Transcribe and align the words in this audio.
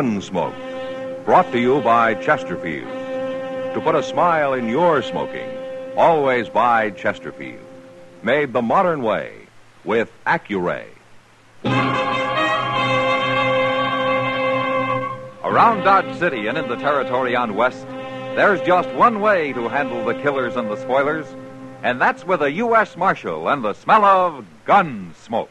Gunsmoke. 0.00 1.26
Brought 1.26 1.52
to 1.52 1.60
you 1.60 1.82
by 1.82 2.14
Chesterfield. 2.14 2.88
To 3.74 3.80
put 3.84 3.94
a 3.94 4.02
smile 4.02 4.54
in 4.54 4.66
your 4.66 5.02
smoking, 5.02 5.46
always 5.94 6.48
buy 6.48 6.88
Chesterfield. 6.88 7.60
Made 8.22 8.54
the 8.54 8.62
modern 8.62 9.02
way 9.02 9.30
with 9.84 10.10
Accu-Ray. 10.26 10.86
Around 15.44 15.84
Dodge 15.84 16.18
City 16.18 16.46
and 16.46 16.56
in 16.56 16.66
the 16.66 16.76
territory 16.76 17.36
on 17.36 17.54
West, 17.54 17.86
there's 18.36 18.62
just 18.62 18.88
one 18.94 19.20
way 19.20 19.52
to 19.52 19.68
handle 19.68 20.02
the 20.06 20.14
killers 20.14 20.56
and 20.56 20.70
the 20.70 20.76
spoilers, 20.76 21.26
and 21.82 22.00
that's 22.00 22.24
with 22.24 22.40
a 22.40 22.52
U.S. 22.52 22.96
Marshal 22.96 23.50
and 23.50 23.62
the 23.62 23.74
smell 23.74 24.06
of 24.06 24.46
gun 24.64 25.12
smoke. 25.22 25.50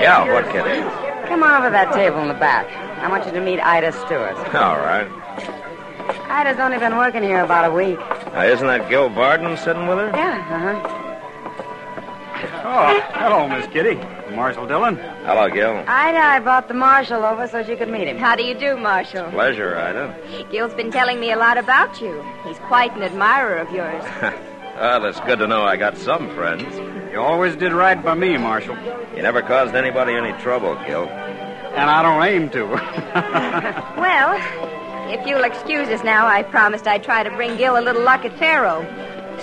Yeah, 0.00 0.32
what, 0.32 0.44
Kitty? 0.52 0.80
come 1.28 1.42
on 1.42 1.54
over 1.54 1.66
to 1.68 1.72
that 1.72 1.92
table 1.92 2.20
in 2.20 2.28
the 2.28 2.34
back. 2.34 2.66
I 3.02 3.08
want 3.08 3.26
you 3.26 3.32
to 3.32 3.40
meet 3.40 3.60
Ida 3.60 3.92
Stewart. 3.92 4.36
All 4.54 4.78
right. 4.78 5.08
Ida's 6.28 6.58
only 6.58 6.78
been 6.78 6.96
working 6.96 7.22
here 7.22 7.42
about 7.44 7.70
a 7.70 7.74
week. 7.74 7.98
Now, 7.98 8.42
isn't 8.44 8.66
that 8.66 8.88
Gil 8.88 9.08
Barden 9.08 9.56
sitting 9.56 9.86
with 9.86 9.98
her? 9.98 10.10
Yeah, 10.14 10.46
uh-huh. 10.50 11.02
Oh, 12.68 13.00
hello, 13.14 13.48
Miss 13.48 13.66
Kitty. 13.68 13.94
Marshal 14.34 14.66
Dillon. 14.66 14.96
Hello, 15.24 15.48
Gil. 15.48 15.76
Ida, 15.86 16.18
I 16.18 16.40
brought 16.40 16.68
the 16.68 16.74
marshal 16.74 17.24
over 17.24 17.48
so 17.48 17.62
she 17.64 17.74
could 17.76 17.88
meet 17.88 18.06
him. 18.08 18.18
How 18.18 18.36
do 18.36 18.44
you 18.44 18.54
do, 18.54 18.76
Marshal? 18.76 19.30
Pleasure, 19.30 19.78
Ida. 19.78 20.46
Gil's 20.50 20.74
been 20.74 20.90
telling 20.90 21.18
me 21.20 21.32
a 21.32 21.36
lot 21.36 21.56
about 21.58 22.00
you. 22.00 22.22
He's 22.44 22.58
quite 22.60 22.94
an 22.96 23.02
admirer 23.02 23.56
of 23.56 23.70
yours. 23.72 24.04
Ah, 24.78 24.98
that's 24.98 25.18
good 25.20 25.38
to 25.38 25.46
know 25.46 25.62
I 25.62 25.76
got 25.76 25.96
some 25.96 26.28
friends. 26.34 26.62
You 27.16 27.22
always 27.22 27.56
did 27.56 27.72
right 27.72 27.96
by 28.04 28.12
me, 28.12 28.36
Marshal. 28.36 28.76
You 29.16 29.22
never 29.22 29.40
caused 29.40 29.74
anybody 29.74 30.12
any 30.12 30.38
trouble, 30.42 30.74
Gil. 30.86 31.08
And 31.08 31.88
I 31.88 32.02
don't 32.02 32.22
aim 32.22 32.50
to. 32.50 32.66
well, 33.96 34.36
if 35.10 35.26
you'll 35.26 35.44
excuse 35.44 35.88
us 35.88 36.04
now, 36.04 36.26
I 36.26 36.42
promised 36.42 36.86
I'd 36.86 37.02
try 37.02 37.22
to 37.22 37.30
bring 37.30 37.56
Gil 37.56 37.78
a 37.78 37.80
little 37.80 38.02
luck 38.02 38.26
at 38.26 38.38
Faro. 38.38 38.84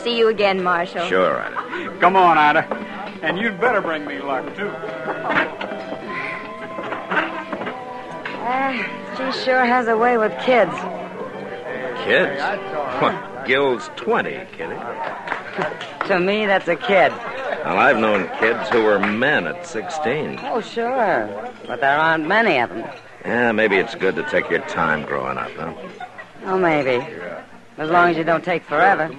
See 0.03 0.15
you 0.15 0.27
again, 0.27 0.61
Marshal. 0.61 1.07
Sure, 1.07 1.41
Ida. 1.41 1.97
Come 1.99 2.15
on, 2.15 2.37
Ida. 2.37 2.63
And 3.23 3.39
you'd 3.39 3.59
better 3.59 3.81
bring 3.81 4.05
me 4.05 4.19
luck, 4.19 4.55
too. 4.55 4.67
Uh, 8.37 8.73
she 9.17 9.31
sure 9.43 9.65
has 9.65 9.87
a 9.87 9.97
way 9.97 10.19
with 10.19 10.31
kids. 10.43 10.75
Kids? 12.03 12.39
What, 13.01 13.47
Gil's 13.47 13.89
20, 13.95 14.29
Kitty. 14.55 14.75
To 16.07 16.19
me, 16.19 16.45
that's 16.45 16.67
a 16.67 16.75
kid. 16.75 17.13
Well, 17.63 17.79
I've 17.79 17.97
known 17.97 18.29
kids 18.39 18.69
who 18.69 18.83
were 18.83 18.99
men 18.99 19.47
at 19.47 19.65
16. 19.65 20.39
Oh, 20.43 20.59
sure. 20.59 21.51
But 21.65 21.79
there 21.79 21.97
aren't 21.97 22.27
many 22.27 22.59
of 22.59 22.69
them. 22.69 22.89
Yeah, 23.23 23.53
maybe 23.53 23.77
it's 23.77 23.95
good 23.95 24.15
to 24.15 24.23
take 24.23 24.49
your 24.49 24.59
time 24.61 25.05
growing 25.05 25.37
up, 25.37 25.51
huh? 25.51 25.73
Oh, 26.45 26.57
maybe. 26.57 27.05
As 27.77 27.89
long 27.89 28.09
as 28.09 28.17
you 28.17 28.25
don't 28.25 28.43
take 28.43 28.63
forever. 28.63 29.09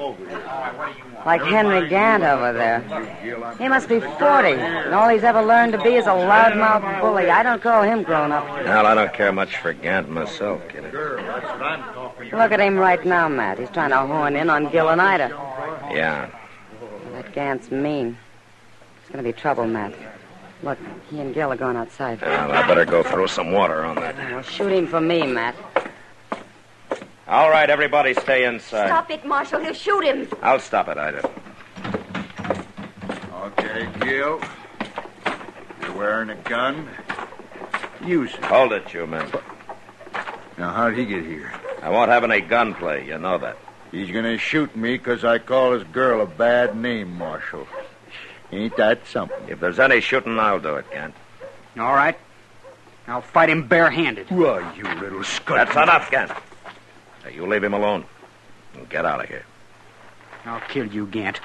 Like 1.25 1.43
Henry 1.43 1.89
Gant 1.89 2.23
over 2.23 2.53
there. 2.53 2.81
He 3.59 3.67
must 3.67 3.89
be 3.89 3.99
40, 4.01 4.13
and 4.19 4.95
all 4.95 5.09
he's 5.09 5.25
ever 5.25 5.43
learned 5.43 5.73
to 5.73 5.83
be 5.83 5.95
is 5.95 6.05
a 6.05 6.11
loudmouth 6.11 7.01
bully. 7.01 7.31
I 7.31 7.43
don't 7.43 7.63
call 7.63 7.83
him 7.83 8.03
grown 8.03 8.31
up. 8.31 8.47
Well, 8.47 8.85
I 8.85 8.95
don't 8.95 9.15
care 9.15 9.33
much 9.33 9.57
for 9.57 9.73
Gant 9.73 10.11
myself, 10.11 10.61
Kitty. 10.69 10.89
Look 10.93 12.53
at 12.53 12.61
him 12.61 12.77
right 12.77 13.03
now, 13.07 13.27
Matt. 13.29 13.59
He's 13.59 13.71
trying 13.71 13.91
to 13.91 14.01
horn 14.01 14.37
in 14.37 14.51
on 14.51 14.71
Gil 14.71 14.91
and 14.91 15.01
Ida. 15.01 15.29
Yeah. 15.91 16.29
That 17.13 17.33
Gant's 17.33 17.71
mean. 17.71 18.19
It's 19.05 19.13
going 19.13 19.23
to 19.23 19.31
be 19.33 19.39
trouble, 19.39 19.67
Matt. 19.67 19.93
Look, 20.63 20.79
he 21.11 21.21
and 21.21 21.35
Gil 21.35 21.53
are 21.53 21.57
going 21.57 21.77
outside. 21.77 22.23
Well, 22.23 22.53
I 22.53 22.67
better 22.67 22.87
go 22.87 23.03
throw 23.03 23.27
some 23.27 23.53
water 23.53 23.85
on 23.85 23.97
that. 23.97 24.17
Well, 24.17 24.41
shoot 24.41 24.73
him 24.73 24.87
for 24.87 24.99
me, 24.99 25.27
Matt. 25.27 25.55
All 27.29 27.51
right, 27.51 27.69
everybody 27.69 28.15
stay 28.15 28.47
inside. 28.47 28.87
Stop 28.87 29.11
it, 29.11 29.27
Marshal. 29.27 29.61
He'll 29.61 29.75
shoot 29.75 30.05
him. 30.05 30.27
I'll 30.41 30.59
stop 30.59 30.89
it, 30.89 30.97
Ida. 30.97 31.31
Okay, 33.43 33.87
Gil. 34.01 34.41
You're 35.83 35.93
wearing 35.93 36.31
a 36.31 36.37
gun. 36.37 36.89
Use 38.03 38.33
it. 38.33 38.45
Hold 38.45 38.73
it, 38.73 38.91
you 38.95 39.07
men. 39.07 39.31
Now, 40.57 40.73
how'd 40.73 40.95
he 40.95 41.05
get 41.05 41.27
here? 41.27 41.53
I 41.83 41.91
won't 41.91 42.11
have 42.11 42.25
any 42.25 42.41
gunplay. 42.41 43.07
You 43.07 43.19
know 43.19 43.37
that. 43.37 43.59
He's 43.93 44.11
gonna 44.11 44.39
shoot 44.39 44.75
me 44.75 44.97
'cause 44.97 45.25
I 45.25 45.39
call 45.39 45.73
his 45.73 45.85
girl 45.85 46.23
a 46.23 46.27
bad 46.27 46.75
name, 46.75 47.19
Marshal. 47.19 47.69
Ain't 48.55 48.77
that 48.77 49.07
something? 49.09 49.49
If 49.49 49.59
there's 49.61 49.81
any 49.81 50.01
shooting, 50.01 50.39
I'll 50.39 50.61
do 50.61 50.77
it, 50.77 50.91
Gant. 50.91 51.15
All 51.79 51.95
right. 51.95 52.17
I'll 53.09 53.21
fight 53.21 53.51
him 53.51 53.67
barehanded. 53.67 54.31
Why, 54.31 54.75
you 54.77 54.85
little 55.01 55.25
scut. 55.25 55.57
That's 55.57 55.77
enough, 55.77 56.11
Gant. 56.11 56.31
Now, 57.25 57.31
you 57.31 57.47
leave 57.47 57.65
him 57.65 57.75
alone. 57.75 58.05
And 58.75 58.89
get 58.89 59.05
out 59.05 59.21
of 59.23 59.29
here. 59.29 59.45
I'll 60.45 60.61
kill 60.61 60.87
you, 60.87 61.07
Gant. 61.07 61.41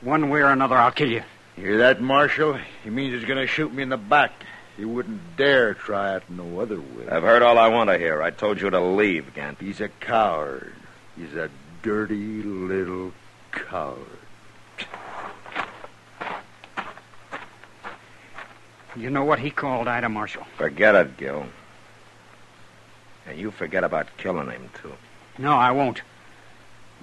One 0.00 0.28
way 0.28 0.40
or 0.40 0.50
another, 0.50 0.76
I'll 0.76 0.90
kill 0.90 1.10
you. 1.10 1.22
Hear 1.56 1.78
that, 1.78 2.00
Marshal? 2.00 2.58
He 2.82 2.90
means 2.90 3.14
he's 3.14 3.28
gonna 3.28 3.46
shoot 3.46 3.72
me 3.72 3.82
in 3.82 3.88
the 3.88 3.96
back. 3.96 4.32
He 4.76 4.84
wouldn't 4.84 5.36
dare 5.36 5.74
try 5.74 6.16
it 6.16 6.22
no 6.28 6.60
other 6.60 6.80
way. 6.80 7.08
I've 7.08 7.22
heard 7.22 7.42
all 7.42 7.58
I 7.58 7.68
want 7.68 7.90
to 7.90 7.98
hear. 7.98 8.22
I 8.22 8.30
told 8.30 8.60
you 8.60 8.70
to 8.70 8.80
leave, 8.80 9.34
Gant. 9.34 9.60
He's 9.60 9.80
a 9.80 9.88
coward. 9.88 10.72
He's 11.16 11.34
a 11.34 11.50
dirty 11.82 12.42
little 12.42 13.12
coward. 13.52 13.98
You 18.96 19.10
know 19.10 19.24
what 19.24 19.38
he 19.38 19.50
called 19.50 19.88
Ida 19.88 20.08
Marshall? 20.08 20.44
Forget 20.56 20.94
it, 20.94 21.16
Gil. 21.16 21.46
And 23.26 23.38
you 23.38 23.50
forget 23.50 23.84
about 23.84 24.08
killing 24.18 24.50
him, 24.50 24.68
too. 24.82 24.92
No, 25.38 25.52
I 25.52 25.70
won't. 25.70 26.02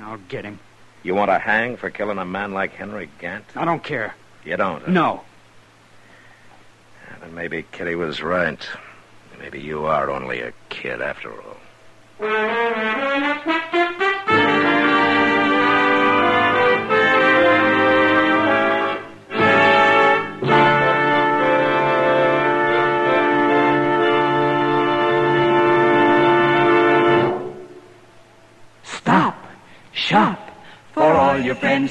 I'll 0.01 0.17
get 0.29 0.45
him. 0.45 0.59
You 1.03 1.15
want 1.15 1.31
to 1.31 1.39
hang 1.39 1.77
for 1.77 1.89
killing 1.89 2.17
a 2.17 2.25
man 2.25 2.53
like 2.53 2.73
Henry 2.73 3.09
Gant? 3.19 3.45
I 3.55 3.65
don't 3.65 3.83
care. 3.83 4.13
You 4.45 4.57
don't? 4.57 4.83
huh? 4.83 4.91
No. 4.91 5.21
Yeah, 7.09 7.15
Then 7.21 7.33
maybe 7.35 7.65
Kitty 7.71 7.95
was 7.95 8.21
right. 8.21 8.59
Maybe 9.39 9.59
you 9.61 9.85
are 9.85 10.09
only 10.11 10.41
a 10.41 10.51
kid 10.69 11.01
after 11.01 11.31
all. 11.31 11.57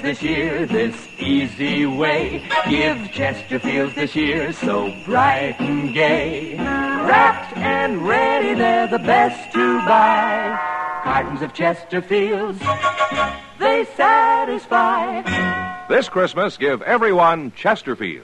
This 0.08 0.22
year. 0.22 0.64
This 0.64 0.96
easy 1.19 1.84
way. 1.84 2.38
Give 2.70 2.96
Chesterfields 3.08 3.94
this 3.94 4.16
year 4.16 4.55
so 4.55 4.90
bright 5.05 5.56
and 5.60 5.93
gay. 5.93 6.56
Wrapped 6.56 7.55
and 7.58 8.08
ready, 8.08 8.55
they're 8.55 8.87
the 8.87 9.00
best 9.00 9.52
to 9.52 9.78
buy. 9.81 10.58
Cartons 11.05 11.43
of 11.43 11.52
Chesterfields, 11.52 12.58
they 13.58 13.84
satisfy. 13.96 15.20
This 15.88 16.08
Christmas, 16.08 16.56
give 16.56 16.81
everyone 16.81 17.50
Chesterfields. 17.50 18.22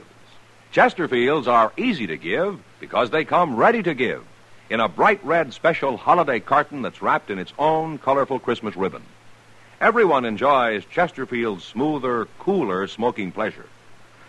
Chesterfields 0.73 1.47
are 1.47 1.71
easy 1.77 2.07
to 2.07 2.17
give 2.17 2.61
because 2.81 3.11
they 3.11 3.27
come 3.27 3.57
ready 3.57 3.83
to 3.83 3.93
give 3.93 4.25
in 4.71 4.81
a 4.81 4.89
bright 4.89 5.23
red 5.23 5.53
special 5.53 5.99
holiday 5.99 6.41
carton 6.41 6.81
that's 6.81 7.03
wrapped 7.03 7.29
in 7.29 7.39
its 7.39 7.53
own 7.59 7.99
colorful 7.99 8.39
Christmas 8.39 8.75
ribbon. 8.75 9.03
Everyone 9.85 10.25
enjoys 10.25 10.83
Chesterfield's 10.87 11.63
smoother, 11.63 12.27
cooler 12.39 12.87
smoking 12.87 13.31
pleasure. 13.31 13.67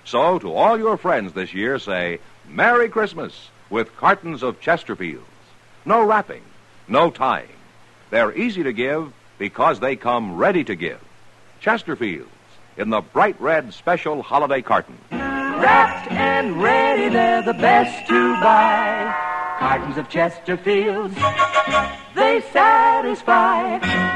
So, 0.03 0.37
to 0.39 0.53
all 0.53 0.77
your 0.77 0.97
friends 0.97 1.31
this 1.31 1.53
year, 1.53 1.79
say 1.79 2.19
Merry 2.49 2.89
Christmas 2.89 3.51
with 3.69 3.95
cartons 3.95 4.43
of 4.43 4.59
Chesterfields. 4.59 5.21
No 5.85 6.03
wrapping, 6.03 6.41
no 6.89 7.09
tying. 7.09 7.55
They're 8.09 8.37
easy 8.37 8.63
to 8.63 8.73
give 8.73 9.13
because 9.37 9.79
they 9.79 9.95
come 9.95 10.35
ready 10.35 10.65
to 10.65 10.75
give. 10.75 10.99
Chesterfields 11.61 12.27
in 12.75 12.89
the 12.89 12.99
bright 12.99 13.39
red 13.39 13.73
special 13.73 14.23
holiday 14.23 14.61
carton. 14.61 14.97
Wrapped 15.09 16.11
and 16.11 16.61
ready, 16.61 17.07
they're 17.07 17.43
the 17.43 17.53
best 17.53 18.09
to 18.09 18.33
buy. 18.41 19.55
Cartons 19.59 19.95
of 19.95 20.09
Chesterfields, 20.09 21.15
they 22.13 22.41
satisfy. 22.51 24.14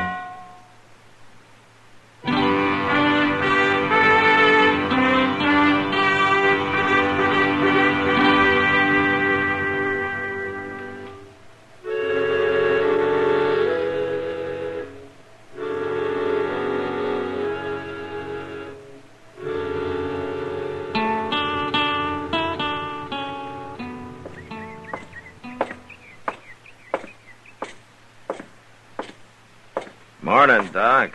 Morning, 30.29 30.69
Doc. 30.71 31.11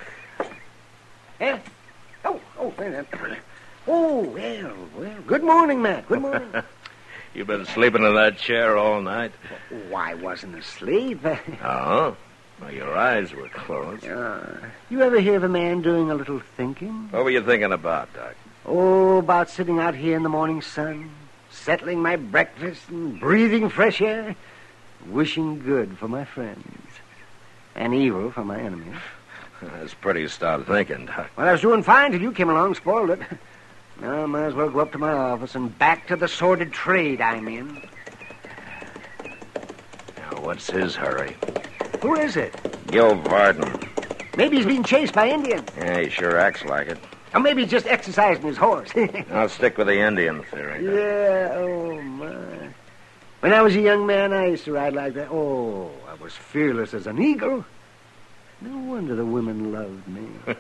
Eh? 1.39 1.59
Oh, 2.25 2.41
oh, 2.59 2.75
wait 2.77 2.89
a 2.89 2.91
minute. 2.91 3.39
Oh, 3.87 4.23
well, 4.23 4.75
well. 4.99 5.23
Good 5.25 5.45
morning, 5.45 5.81
Matt. 5.81 6.09
Good 6.09 6.21
morning. 6.21 6.51
You've 7.35 7.47
been 7.47 7.65
sleeping 7.65 8.03
in 8.03 8.13
that 8.17 8.39
chair 8.39 8.77
all 8.77 9.01
night? 9.01 9.31
Why, 9.89 10.11
I 10.11 10.15
wasn't 10.15 10.57
asleep. 10.57 11.25
Oh? 11.63 12.17
Well, 12.61 12.73
your 12.73 12.93
eyes 12.97 13.33
were 13.33 13.49
closed. 13.51 14.05
Uh, 14.05 14.47
you 14.91 15.01
ever 15.01 15.21
hear 15.21 15.37
of 15.37 15.45
a 15.45 15.49
man 15.49 15.81
doing 15.81 16.11
a 16.11 16.15
little 16.17 16.41
thinking? 16.57 17.07
What 17.13 17.23
were 17.23 17.31
you 17.31 17.45
thinking 17.45 17.71
about, 17.71 18.13
Doc? 18.15 18.35
Oh, 18.67 19.19
about 19.19 19.49
sitting 19.49 19.79
out 19.79 19.95
here 19.95 20.17
in 20.17 20.25
the 20.25 20.29
morning 20.29 20.61
sun, 20.61 21.13
settling 21.53 22.03
my 22.03 22.17
breakfast 22.17 22.89
and 22.89 23.21
breathing 23.21 23.69
fresh 23.69 24.03
air, 24.03 24.35
wishing 25.07 25.63
good 25.63 25.99
for 25.99 26.09
my 26.09 26.25
friends 26.25 26.84
and 27.75 27.95
evil 27.95 28.31
for 28.31 28.45
my 28.45 28.59
enemies. 28.59 28.97
That's 29.63 29.95
pretty 29.95 30.29
stout 30.29 30.67
thinking, 30.67 31.07
Doc. 31.07 31.31
Well, 31.37 31.49
I 31.49 31.53
was 31.53 31.61
doing 31.61 31.83
fine 31.83 32.13
till 32.13 32.21
you 32.21 32.33
came 32.33 32.51
along, 32.51 32.75
spoiled 32.75 33.11
it. 33.11 33.21
Now 34.01 34.25
I 34.25 34.27
might 34.27 34.47
as 34.47 34.55
well 34.55 34.71
go 34.71 34.81
up 34.81 34.93
to 34.93 34.99
my 34.99 35.13
office 35.13 35.55
and 35.55 35.77
back 35.79 36.07
to 36.09 36.17
the 36.17 36.29
sordid 36.29 36.73
trade 36.73 37.21
I'm 37.21 37.47
in. 37.49 37.89
Now, 40.17 40.41
what's 40.41 40.69
his 40.69 40.97
hurry? 40.97 41.37
Who 42.01 42.17
is 42.17 42.37
it? 42.37 42.55
Gil 42.91 43.15
Varden. 43.15 43.89
Maybe 44.37 44.57
he's 44.57 44.67
being 44.67 44.83
chased 44.83 45.15
by 45.15 45.29
Indians. 45.29 45.69
Yeah, 45.77 46.01
he 46.01 46.11
sure 46.11 46.39
acts 46.39 46.65
like 46.65 46.89
it. 46.89 46.99
Or 47.33 47.41
maybe 47.41 47.63
he's 47.63 47.71
just 47.71 47.87
exercising 47.87 48.43
his 48.43 48.57
horse. 48.57 48.91
I'll 49.31 49.49
stick 49.49 49.79
with 49.79 49.87
the 49.87 49.99
Indian 49.99 50.43
theory. 50.45 50.85
Doc. 50.85 50.95
Yeah, 50.95 51.53
oh 51.55 52.03
my. 52.03 52.69
When 53.41 53.53
I 53.53 53.63
was 53.63 53.77
a 53.77 53.81
young 53.81 54.07
man, 54.07 54.33
I 54.33 54.49
used 54.49 54.65
to 54.65 54.73
ride 54.73 54.95
like 54.95 55.15
that. 55.15 55.29
Oh, 55.31 55.91
was 56.25 56.33
fearless 56.33 56.95
as 56.95 57.07
an 57.07 57.21
eagle. 57.23 57.67
No 58.63 58.79
wonder 58.79 59.15
the 59.15 59.27
women 59.27 59.73
loved 59.73 60.09
me. 60.09 60.27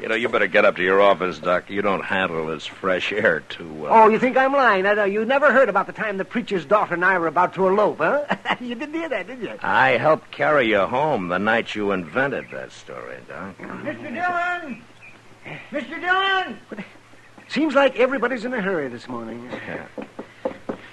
You 0.00 0.08
know, 0.08 0.16
you 0.16 0.28
better 0.28 0.48
get 0.48 0.64
up 0.64 0.74
to 0.76 0.82
your 0.82 1.00
office, 1.00 1.38
Doc. 1.38 1.70
You 1.70 1.80
don't 1.80 2.04
handle 2.04 2.48
this 2.48 2.66
fresh 2.66 3.12
air 3.12 3.40
too 3.48 3.72
well. 3.74 3.92
Oh, 3.92 4.08
you 4.08 4.18
think 4.18 4.36
I'm 4.36 4.52
lying? 4.52 4.86
I 4.86 4.94
know 4.94 5.04
you 5.04 5.24
never 5.24 5.52
heard 5.52 5.68
about 5.68 5.86
the 5.86 5.92
time 5.92 6.16
the 6.16 6.24
preacher's 6.24 6.64
daughter 6.64 6.94
and 6.94 7.04
I 7.04 7.16
were 7.16 7.28
about 7.28 7.54
to 7.54 7.68
elope, 7.68 7.98
huh? 7.98 8.24
you 8.60 8.74
didn't 8.74 8.94
hear 8.94 9.08
that, 9.08 9.28
did 9.28 9.40
you? 9.40 9.56
I 9.62 9.90
helped 9.90 10.32
carry 10.32 10.66
you 10.68 10.80
home 10.80 11.28
the 11.28 11.38
night 11.38 11.76
you 11.76 11.92
invented 11.92 12.46
that 12.50 12.72
story, 12.72 13.18
Doc. 13.28 13.56
Mr. 13.56 14.12
Dillon! 14.12 14.82
Mr. 15.70 16.00
Dillon! 16.00 16.58
Seems 17.46 17.76
like 17.76 17.96
everybody's 17.96 18.44
in 18.44 18.52
a 18.52 18.60
hurry 18.60 18.88
this 18.88 19.06
morning. 19.06 19.48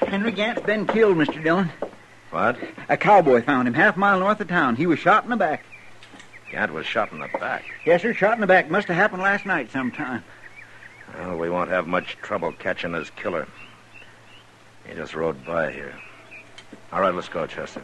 Henry 0.06 0.32
Gant's 0.32 0.62
been 0.62 0.86
killed, 0.86 1.18
Mr. 1.18 1.44
Dillon. 1.44 1.72
What? 2.32 2.58
A 2.88 2.98
cowboy 2.98 3.44
found 3.44 3.68
him 3.68 3.74
half 3.74 3.98
a 3.98 4.00
mile 4.00 4.20
north 4.20 4.40
of 4.40 4.48
town. 4.48 4.78
He 4.78 4.88
was 4.88 5.00
shot 5.00 5.26
in 5.26 5.30
the 5.30 5.36
back. 5.36 5.66
Gant 6.50 6.74
was 6.74 6.86
shot 6.86 7.12
in 7.12 7.20
the 7.20 7.28
back. 7.28 7.66
Yes, 7.86 8.02
sir, 8.02 8.14
shot 8.14 8.36
in 8.36 8.42
the 8.42 8.48
back. 8.48 8.72
Must 8.72 8.88
have 8.88 8.98
happened 8.98 9.22
last 9.22 9.46
night 9.46 9.72
sometime. 9.72 10.24
Well, 11.18 11.38
we 11.38 11.50
won't 11.50 11.70
have 11.70 11.88
much 11.88 12.18
trouble 12.22 12.54
catching 12.54 12.94
his 12.94 13.10
killer. 13.12 13.48
He 14.86 14.96
just 14.96 15.14
rode 15.14 15.46
by 15.46 15.72
here. 15.72 15.94
All 16.92 17.02
right, 17.02 17.14
let's 17.14 17.30
go, 17.30 17.46
Chester. 17.48 17.84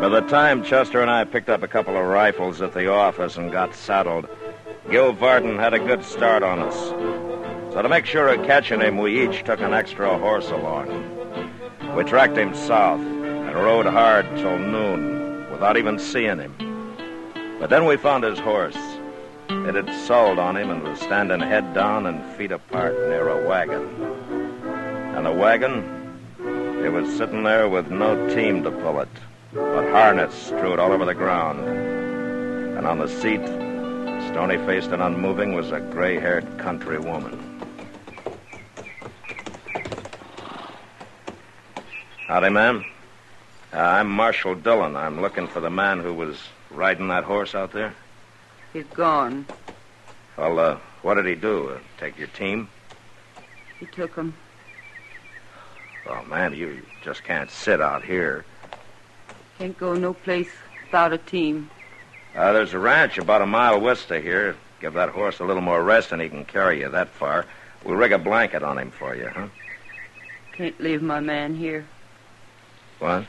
By 0.00 0.08
the 0.08 0.22
time 0.28 0.64
Chester 0.64 1.02
and 1.02 1.10
I 1.10 1.24
picked 1.24 1.48
up 1.48 1.62
a 1.62 1.68
couple 1.68 1.96
of 1.96 2.06
rifles 2.06 2.62
at 2.62 2.72
the 2.74 2.90
office 2.90 3.36
and 3.36 3.52
got 3.52 3.74
saddled, 3.74 4.28
Gil 4.88 5.12
Varden 5.12 5.58
had 5.58 5.74
a 5.74 5.78
good 5.78 6.02
start 6.04 6.42
on 6.42 6.58
us. 6.60 6.74
So 7.72 7.82
to 7.82 7.88
make 7.88 8.06
sure 8.06 8.28
of 8.28 8.44
catching 8.46 8.80
him, 8.80 8.96
we 8.96 9.22
each 9.22 9.44
took 9.44 9.60
an 9.60 9.74
extra 9.74 10.16
horse 10.18 10.50
along. 10.50 10.88
We 11.94 12.02
tracked 12.04 12.36
him 12.36 12.54
south 12.54 13.00
and 13.00 13.54
rode 13.54 13.86
hard 13.86 14.26
till 14.36 14.58
noon 14.58 15.50
without 15.50 15.76
even 15.76 15.98
seeing 15.98 16.38
him. 16.38 16.54
But 17.60 17.70
then 17.70 17.84
we 17.84 17.98
found 17.98 18.24
his 18.24 18.38
horse. 18.38 18.78
It 19.48 19.74
had 19.74 19.94
sold 20.06 20.38
on 20.38 20.56
him 20.56 20.70
and 20.70 20.82
was 20.82 20.98
standing 21.00 21.40
head 21.40 21.74
down 21.74 22.06
and 22.06 22.24
feet 22.36 22.50
apart 22.50 22.94
near 23.08 23.28
a 23.28 23.46
wagon. 23.46 23.86
And 25.14 25.26
the 25.26 25.32
wagon, 25.32 26.18
it 26.82 26.90
was 26.90 27.14
sitting 27.16 27.42
there 27.42 27.68
with 27.68 27.90
no 27.90 28.28
team 28.34 28.62
to 28.62 28.70
pull 28.70 29.00
it, 29.00 29.08
but 29.52 29.90
harness 29.90 30.34
strewed 30.34 30.78
all 30.78 30.92
over 30.92 31.04
the 31.04 31.14
ground. 31.14 31.60
And 32.78 32.86
on 32.86 32.98
the 32.98 33.08
seat, 33.08 33.42
stony 34.32 34.58
faced 34.58 34.90
and 34.90 35.02
unmoving, 35.02 35.54
was 35.54 35.72
a 35.72 35.80
gray 35.80 36.18
haired 36.18 36.46
country 36.56 36.98
woman. 36.98 37.36
Howdy, 42.28 42.50
ma'am. 42.50 42.84
Uh, 43.72 43.78
I'm 43.78 44.08
Marshal 44.08 44.54
Dillon. 44.54 44.94
I'm 44.94 45.20
looking 45.20 45.48
for 45.48 45.58
the 45.58 45.70
man 45.70 45.98
who 45.98 46.14
was 46.14 46.36
riding 46.70 47.08
that 47.08 47.24
horse 47.24 47.56
out 47.56 47.72
there. 47.72 47.92
He's 48.72 48.84
gone. 48.94 49.46
Well, 50.36 50.60
uh, 50.60 50.78
what 51.02 51.14
did 51.14 51.26
he 51.26 51.34
do? 51.34 51.70
Uh, 51.70 51.78
take 51.98 52.16
your 52.16 52.28
team? 52.28 52.68
He 53.80 53.86
took 53.86 54.14
him. 54.14 54.32
Oh, 56.08 56.22
man, 56.26 56.54
you 56.54 56.82
just 57.02 57.24
can't 57.24 57.50
sit 57.50 57.80
out 57.80 58.04
here. 58.04 58.44
Can't 59.58 59.76
go 59.76 59.94
no 59.94 60.14
place 60.14 60.50
without 60.84 61.12
a 61.12 61.18
team. 61.18 61.68
Uh, 62.34 62.52
there's 62.52 62.74
a 62.74 62.78
ranch 62.78 63.18
about 63.18 63.42
a 63.42 63.46
mile 63.46 63.80
west 63.80 64.10
of 64.10 64.22
here. 64.22 64.56
Give 64.80 64.94
that 64.94 65.10
horse 65.10 65.40
a 65.40 65.44
little 65.44 65.62
more 65.62 65.82
rest 65.82 66.12
and 66.12 66.22
he 66.22 66.28
can 66.28 66.44
carry 66.44 66.80
you 66.80 66.88
that 66.88 67.08
far. 67.08 67.46
We'll 67.84 67.96
rig 67.96 68.12
a 68.12 68.18
blanket 68.18 68.62
on 68.62 68.78
him 68.78 68.90
for 68.90 69.14
you, 69.14 69.28
huh? 69.28 69.48
Can't 70.52 70.78
leave 70.80 71.02
my 71.02 71.20
man 71.20 71.54
here. 71.56 71.86
What? 72.98 73.26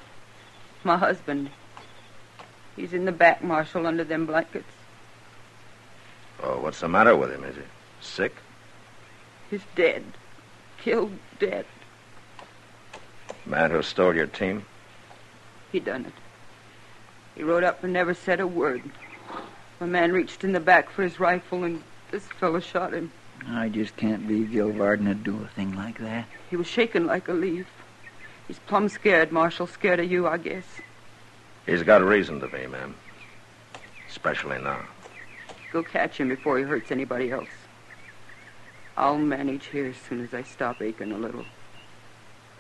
My 0.84 0.98
husband. 0.98 1.50
He's 2.75 2.93
in 2.93 3.05
the 3.05 3.12
back, 3.12 3.43
Marshal, 3.43 3.86
under 3.86 4.03
them 4.03 4.25
blankets. 4.25 4.72
Oh, 6.43 6.60
what's 6.60 6.79
the 6.79 6.88
matter 6.88 7.15
with 7.15 7.31
him? 7.31 7.43
Is 7.43 7.55
he 7.55 7.62
sick? 8.01 8.36
He's 9.50 9.62
dead. 9.75 10.03
Killed 10.79 11.12
dead. 11.39 11.65
Man 13.46 13.72
who 13.72 13.81
stole 13.81 14.15
your 14.15 14.27
team? 14.27 14.65
He 15.72 15.79
done 15.79 16.05
it. 16.05 16.13
He 17.35 17.43
rode 17.43 17.63
up 17.63 17.83
and 17.83 17.93
never 17.93 18.13
said 18.13 18.39
a 18.39 18.47
word. 18.47 18.83
My 19.79 19.88
man 19.88 20.11
reached 20.11 20.43
in 20.43 20.51
the 20.51 20.59
back 20.59 20.89
for 20.89 21.03
his 21.03 21.19
rifle, 21.19 21.63
and 21.63 21.83
this 22.11 22.25
fellow 22.27 22.59
shot 22.59 22.93
him. 22.93 23.11
I 23.47 23.69
just 23.69 23.97
can't 23.97 24.27
believe 24.27 24.51
Gil 24.51 24.71
Varden 24.71 25.07
would 25.07 25.23
do 25.23 25.41
a 25.43 25.47
thing 25.47 25.75
like 25.75 25.97
that. 26.00 26.27
He 26.50 26.55
was 26.55 26.67
shaking 26.67 27.05
like 27.05 27.27
a 27.27 27.33
leaf. 27.33 27.67
He's 28.47 28.59
plumb 28.59 28.89
scared, 28.89 29.31
Marshal. 29.31 29.65
Scared 29.65 30.00
of 30.00 30.11
you, 30.11 30.27
I 30.27 30.38
guess. 30.38 30.65
He's 31.65 31.83
got 31.83 32.03
reason 32.03 32.39
to 32.41 32.47
be, 32.47 32.67
ma'am. 32.67 32.95
Especially 34.09 34.59
now. 34.59 34.85
Go 35.71 35.81
catch 35.83 36.19
him 36.19 36.27
before 36.27 36.57
he 36.57 36.63
hurts 36.63 36.91
anybody 36.91 37.31
else. 37.31 37.50
I'll 38.97 39.17
manage 39.17 39.67
here 39.67 39.88
as 39.88 39.95
soon 39.95 40.21
as 40.21 40.33
I 40.33 40.43
stop 40.43 40.81
aching 40.81 41.11
a 41.11 41.17
little. 41.17 41.45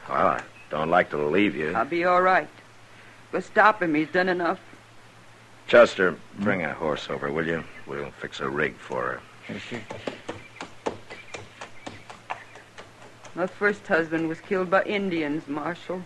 Well, 0.07 0.27
I 0.27 0.41
don't 0.69 0.89
like 0.89 1.09
to 1.09 1.17
leave 1.17 1.55
you. 1.55 1.73
I'll 1.73 1.85
be 1.85 2.05
all 2.05 2.21
right. 2.21 2.47
But 3.31 3.43
stop 3.43 3.81
him. 3.81 3.95
He's 3.95 4.09
done 4.09 4.29
enough. 4.29 4.59
Chester, 5.67 6.17
bring 6.39 6.63
a 6.63 6.73
horse 6.73 7.09
over, 7.09 7.31
will 7.31 7.47
you? 7.47 7.63
We'll 7.87 8.11
fix 8.11 8.39
a 8.41 8.49
rig 8.49 8.75
for 8.75 9.01
her. 9.01 9.21
Yes, 9.47 9.61
sir. 9.69 9.81
My 13.33 13.47
first 13.47 13.87
husband 13.87 14.27
was 14.27 14.41
killed 14.41 14.69
by 14.69 14.83
Indians, 14.83 15.47
Marshal. 15.47 16.01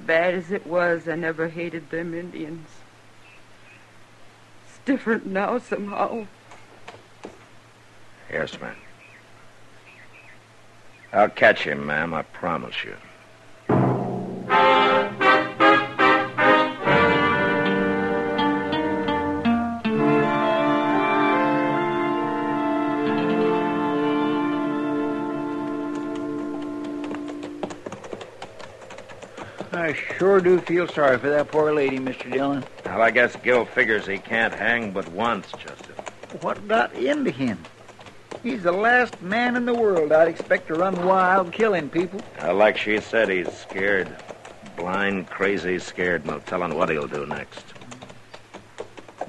Bad 0.00 0.34
as 0.34 0.50
it 0.50 0.66
was, 0.66 1.06
I 1.06 1.14
never 1.14 1.48
hated 1.48 1.90
them 1.90 2.12
Indians. 2.12 2.66
It's 4.66 4.78
different 4.84 5.26
now 5.26 5.58
somehow. 5.58 6.26
Yes, 8.28 8.60
ma'am. 8.60 8.74
I'll 11.12 11.28
catch 11.28 11.62
him, 11.62 11.86
ma'am, 11.86 12.12
I 12.14 12.22
promise 12.22 12.82
you. 12.82 12.96
I 29.72 29.94
sure 29.94 30.40
do 30.40 30.60
feel 30.60 30.86
sorry 30.86 31.18
for 31.18 31.30
that 31.30 31.48
poor 31.48 31.72
lady, 31.72 31.98
Mr. 31.98 32.30
Dillon. 32.30 32.62
Well, 32.84 33.00
I 33.00 33.10
guess 33.10 33.34
Gil 33.36 33.64
figures 33.64 34.06
he 34.06 34.18
can't 34.18 34.52
hang 34.52 34.90
but 34.90 35.08
once, 35.12 35.50
Chester. 35.52 35.94
What 36.42 36.68
got 36.68 36.92
into 36.94 37.30
him? 37.30 37.58
He's 38.42 38.64
the 38.64 38.72
last 38.72 39.20
man 39.22 39.56
in 39.56 39.64
the 39.64 39.74
world 39.74 40.12
I'd 40.12 40.28
expect 40.28 40.68
to 40.68 40.74
run 40.74 41.06
wild 41.06 41.52
killing 41.52 41.88
people. 41.88 42.20
Uh, 42.42 42.52
like 42.52 42.76
she 42.76 43.00
said, 43.00 43.30
he's 43.30 43.50
scared. 43.50 44.14
Blind, 44.76 45.28
crazy, 45.28 45.78
scared, 45.78 46.26
no 46.26 46.38
telling 46.40 46.74
what 46.74 46.90
he'll 46.90 47.06
do 47.06 47.24
next. 47.24 47.64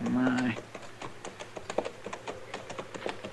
My. 0.10 0.58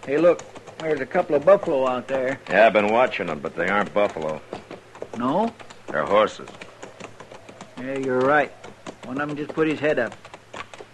Hey, 0.06 0.18
look, 0.18 0.42
there's 0.78 1.00
a 1.00 1.06
couple 1.06 1.34
of 1.34 1.44
buffalo 1.44 1.86
out 1.86 2.06
there. 2.06 2.38
Yeah, 2.48 2.66
I've 2.66 2.72
been 2.72 2.92
watching 2.92 3.26
them, 3.26 3.40
but 3.40 3.56
they 3.56 3.68
aren't 3.68 3.92
buffalo. 3.92 4.40
No? 5.16 5.52
They're 5.88 6.04
horses. 6.04 6.48
Yeah, 7.80 7.98
you're 7.98 8.20
right. 8.20 8.52
One 9.04 9.20
of 9.20 9.28
them 9.28 9.36
just 9.36 9.52
put 9.54 9.66
his 9.66 9.80
head 9.80 9.98
up. 9.98 10.14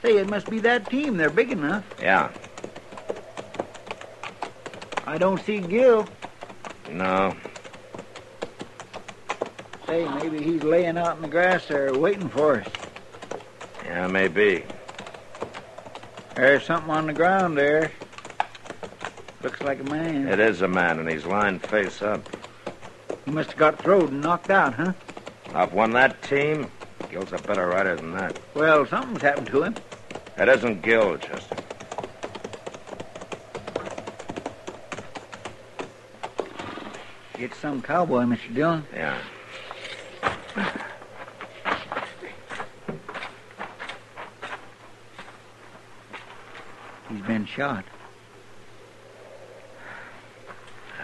Say, 0.02 0.18
it 0.18 0.28
must 0.28 0.48
be 0.48 0.60
that 0.60 0.88
team. 0.88 1.16
They're 1.16 1.30
big 1.30 1.50
enough. 1.50 1.84
Yeah. 2.00 2.30
I 5.06 5.18
don't 5.18 5.40
see 5.44 5.58
Gil. 5.58 6.08
No. 6.90 7.34
Say, 9.86 10.08
maybe 10.08 10.42
he's 10.42 10.62
laying 10.62 10.96
out 10.96 11.16
in 11.16 11.22
the 11.22 11.28
grass 11.28 11.66
there 11.66 11.92
waiting 11.94 12.28
for 12.28 12.60
us. 12.60 12.68
Yeah, 13.84 14.06
maybe. 14.06 14.64
There's 16.34 16.64
something 16.64 16.90
on 16.90 17.06
the 17.06 17.12
ground 17.12 17.56
there. 17.56 17.90
Looks 19.42 19.60
like 19.62 19.80
a 19.80 19.84
man. 19.84 20.28
It 20.28 20.38
is 20.38 20.62
a 20.62 20.68
man, 20.68 20.98
and 20.98 21.08
he's 21.08 21.24
lying 21.24 21.58
face 21.58 22.02
up. 22.02 22.28
He 23.24 23.30
must 23.30 23.50
have 23.50 23.58
got 23.58 23.78
throwed 23.78 24.10
and 24.10 24.20
knocked 24.20 24.50
out, 24.50 24.74
huh? 24.74 24.92
I've 25.54 25.72
won 25.72 25.92
that 25.92 26.22
team. 26.22 26.70
Gil's 27.10 27.32
a 27.32 27.38
better 27.38 27.68
rider 27.68 27.96
than 27.96 28.12
that. 28.12 28.38
Well, 28.54 28.84
something's 28.86 29.22
happened 29.22 29.46
to 29.48 29.62
him. 29.62 29.74
That 30.36 30.48
isn't 30.48 30.82
Gil, 30.82 31.16
Chester. 31.18 31.56
It's 37.38 37.56
some 37.58 37.82
cowboy, 37.82 38.22
Mr. 38.22 38.54
Dillon. 38.54 38.84
Yeah. 38.94 39.18
He's 47.08 47.22
been 47.22 47.46
shot. 47.46 47.84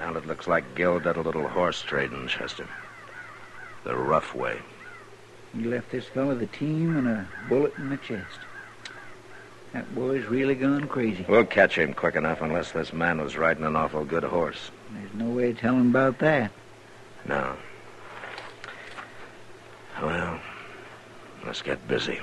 Well, 0.00 0.16
it 0.16 0.26
looks 0.26 0.46
like 0.46 0.75
Gil 0.75 0.99
did 1.00 1.16
a 1.16 1.20
little 1.20 1.46
horse 1.46 1.80
trading, 1.82 2.26
Chester. 2.28 2.66
The 3.84 3.96
rough 3.96 4.34
way. 4.34 4.58
He 5.54 5.64
left 5.64 5.90
this 5.90 6.06
fellow 6.06 6.34
the 6.34 6.46
team 6.46 6.96
and 6.96 7.08
a 7.08 7.28
bullet 7.48 7.74
in 7.78 7.90
the 7.90 7.96
chest. 7.98 8.38
That 9.72 9.94
boy's 9.94 10.24
really 10.26 10.54
gone 10.54 10.86
crazy. 10.86 11.24
We'll 11.28 11.44
catch 11.44 11.76
him 11.76 11.94
quick 11.94 12.14
enough 12.14 12.42
unless 12.42 12.72
this 12.72 12.92
man 12.92 13.20
was 13.20 13.36
riding 13.36 13.64
an 13.64 13.74
awful 13.74 14.04
good 14.04 14.22
horse. 14.24 14.70
There's 14.92 15.14
no 15.14 15.30
way 15.30 15.50
of 15.50 15.58
telling 15.58 15.88
about 15.88 16.18
that. 16.18 16.50
No. 17.26 17.56
Well, 20.00 20.40
let's 21.46 21.62
get 21.62 21.86
busy. 21.88 22.20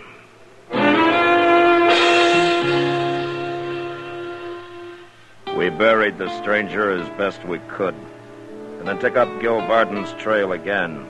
We 5.58 5.70
buried 5.70 6.18
the 6.18 6.30
stranger 6.42 6.92
as 6.92 7.10
best 7.18 7.44
we 7.46 7.60
could, 7.68 7.96
and 8.80 8.88
then 8.88 9.00
took 9.00 9.18
up 9.18 9.42
Gil 9.42 9.60
Barton's 9.62 10.14
trail 10.14 10.52
again. 10.52 11.06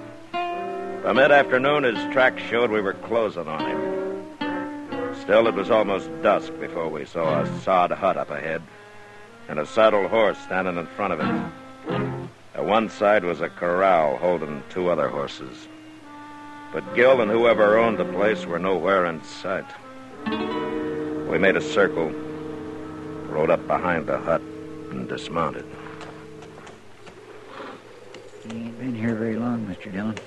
By 1.04 1.14
mid-afternoon, 1.14 1.84
his 1.84 2.14
tracks 2.14 2.44
showed 2.44 2.70
we 2.70 2.82
were 2.82 2.94
closing 2.94 3.48
on 3.48 3.62
him. 3.62 5.16
Still, 5.22 5.48
it 5.48 5.56
was 5.56 5.72
almost 5.72 6.10
dusk 6.22 6.52
before 6.60 6.90
we 6.90 7.06
saw 7.06 7.42
a 7.42 7.62
sod 7.62 7.92
hut 7.92 8.18
up 8.18 8.30
ahead, 8.30 8.62
and 9.48 9.60
a 9.60 9.66
saddled 9.66 10.12
horse 10.12 10.38
standing 10.40 10.78
in 10.78 10.86
front 10.86 11.14
of 11.14 11.20
it. 11.22 12.32
At 12.54 12.66
one 12.66 12.90
side 12.90 13.24
was 13.24 13.40
a 13.40 13.50
corral 13.50 14.18
holding 14.18 14.62
two 14.70 14.90
other 14.90 15.08
horses. 15.08 15.70
But 16.74 16.96
Gil 16.96 17.22
and 17.22 17.32
whoever 17.32 17.78
owned 17.78 17.98
the 17.98 18.06
place 18.06 18.46
were 18.46 18.60
nowhere 18.60 19.06
in 19.06 19.24
sight. 19.24 19.66
We 21.30 21.38
made 21.38 21.56
a 21.56 21.62
circle, 21.62 22.10
rode 23.30 23.50
up 23.50 23.66
behind 23.68 24.06
the 24.06 24.18
hut, 24.18 24.42
and 24.92 25.08
dismounted. 25.08 25.66
He 28.44 28.58
ain't 28.58 28.80
been 28.80 28.96
here 28.96 29.16
very 29.16 29.38
long, 29.38 29.66
Mr. 29.66 29.92
Dillon. 29.92 30.20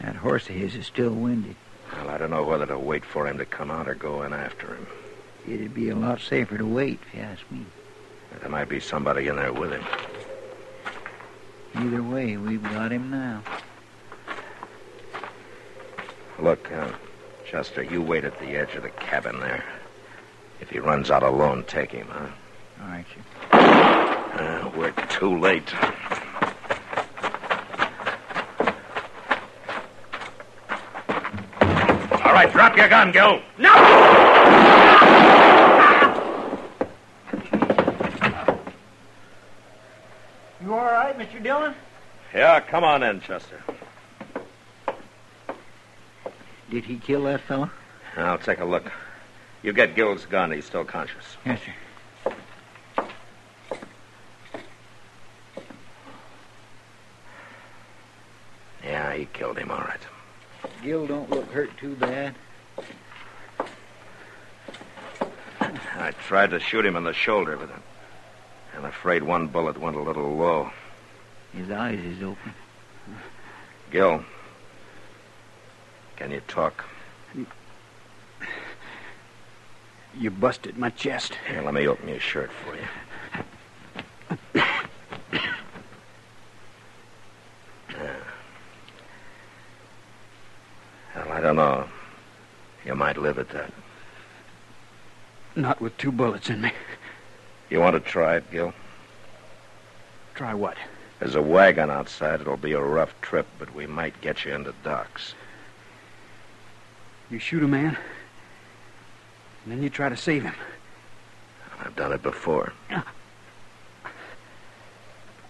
That 0.00 0.16
horse 0.16 0.48
of 0.48 0.54
his 0.54 0.74
is 0.74 0.86
still 0.86 1.10
winded. 1.10 1.56
Well, 1.92 2.08
I 2.08 2.18
don't 2.18 2.30
know 2.30 2.44
whether 2.44 2.66
to 2.66 2.78
wait 2.78 3.04
for 3.04 3.26
him 3.26 3.38
to 3.38 3.44
come 3.44 3.70
out 3.70 3.88
or 3.88 3.94
go 3.94 4.22
in 4.22 4.32
after 4.32 4.74
him. 4.74 4.86
It'd 5.46 5.74
be 5.74 5.90
a 5.90 5.96
lot 5.96 6.20
safer 6.20 6.56
to 6.56 6.66
wait, 6.66 7.00
if 7.08 7.14
you 7.14 7.20
ask 7.20 7.42
me. 7.50 7.64
There 8.40 8.48
might 8.48 8.68
be 8.68 8.80
somebody 8.80 9.26
in 9.26 9.36
there 9.36 9.52
with 9.52 9.72
him. 9.72 9.84
Either 11.74 12.02
way, 12.02 12.36
we've 12.36 12.62
got 12.62 12.92
him 12.92 13.10
now. 13.10 13.42
Look, 16.38 16.70
uh, 16.72 16.92
Chester, 17.44 17.82
you 17.82 18.00
wait 18.00 18.24
at 18.24 18.38
the 18.38 18.56
edge 18.56 18.74
of 18.74 18.82
the 18.82 18.90
cabin 18.90 19.40
there. 19.40 19.64
If 20.60 20.70
he 20.70 20.78
runs 20.78 21.10
out 21.10 21.22
alone, 21.22 21.64
take 21.64 21.90
him, 21.90 22.06
huh? 22.08 22.28
All 22.82 22.88
right, 22.88 23.04
sir. 23.14 23.50
Uh, 23.52 24.70
we're 24.76 24.92
too 25.08 25.38
late. 25.38 25.72
Right, 32.44 32.52
drop 32.52 32.76
your 32.76 32.88
gun, 32.88 33.12
Gil. 33.12 33.40
No! 33.58 33.74
You 40.62 40.74
all 40.74 40.84
right, 40.84 41.18
Mr. 41.18 41.42
Dillon? 41.42 41.74
Yeah, 42.34 42.60
come 42.60 42.84
on 42.84 43.02
in, 43.02 43.20
Chester. 43.20 43.62
Did 46.70 46.84
he 46.84 46.96
kill 46.98 47.24
that 47.24 47.40
fellow? 47.42 47.70
I'll 48.16 48.38
take 48.38 48.60
a 48.60 48.64
look. 48.64 48.90
You 49.62 49.72
get 49.72 49.94
Gil's 49.94 50.24
gun. 50.26 50.52
He's 50.52 50.64
still 50.64 50.84
conscious. 50.84 51.36
Yes, 51.44 51.60
sir. 51.60 52.34
Yeah, 58.82 59.14
he 59.14 59.26
killed 59.26 59.58
him, 59.58 59.70
all 59.70 59.78
right. 59.78 60.00
Hurt 61.52 61.76
too 61.78 61.96
bad. 61.96 62.34
I 65.60 66.12
tried 66.26 66.50
to 66.50 66.60
shoot 66.60 66.86
him 66.86 66.96
in 66.96 67.04
the 67.04 67.12
shoulder, 67.12 67.56
but 67.56 67.68
I'm 68.76 68.84
afraid 68.84 69.22
one 69.22 69.48
bullet 69.48 69.78
went 69.78 69.96
a 69.96 70.02
little 70.02 70.36
low. 70.36 70.70
His 71.52 71.70
eyes 71.70 71.98
is 71.98 72.22
open. 72.22 72.54
Gil, 73.90 74.24
can 76.16 76.30
you 76.30 76.40
talk? 76.46 76.84
You 80.16 80.30
busted 80.30 80.78
my 80.78 80.90
chest. 80.90 81.36
Here, 81.48 81.62
let 81.62 81.74
me 81.74 81.86
open 81.88 82.08
your 82.08 82.20
shirt 82.20 82.50
for 82.52 82.76
you. 82.76 82.86
Yeah. 87.90 88.16
Well, 91.16 91.32
I 91.32 91.40
don't 91.40 91.56
know. 91.56 91.88
Live 93.20 93.38
at 93.38 93.50
that. 93.50 93.70
Not 95.54 95.78
with 95.78 95.96
two 95.98 96.10
bullets 96.10 96.48
in 96.48 96.62
me. 96.62 96.72
You 97.68 97.78
want 97.78 97.92
to 97.94 98.00
try 98.00 98.36
it, 98.36 98.50
Gil? 98.50 98.72
Try 100.34 100.54
what? 100.54 100.78
There's 101.18 101.34
a 101.34 101.42
wagon 101.42 101.90
outside. 101.90 102.40
It'll 102.40 102.56
be 102.56 102.72
a 102.72 102.80
rough 102.80 103.12
trip, 103.20 103.46
but 103.58 103.74
we 103.74 103.86
might 103.86 104.18
get 104.22 104.46
you 104.46 104.54
into 104.54 104.72
Doc's. 104.82 105.34
You 107.30 107.38
shoot 107.38 107.62
a 107.62 107.68
man, 107.68 107.98
and 109.64 109.72
then 109.72 109.82
you 109.82 109.90
try 109.90 110.08
to 110.08 110.16
save 110.16 110.42
him. 110.42 110.54
I've 111.78 111.94
done 111.94 112.12
it 112.12 112.22
before. 112.22 112.72